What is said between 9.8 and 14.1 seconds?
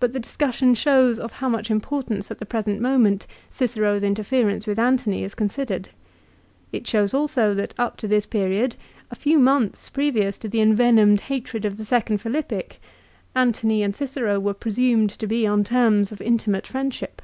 previous to the envenomed hatred of the second Philippic, Antony and